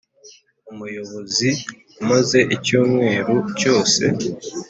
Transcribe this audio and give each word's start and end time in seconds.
umuyobozi 0.71 1.49
amaze 2.01 2.39
icyumweru 2.55 3.35
cyose 3.59 4.03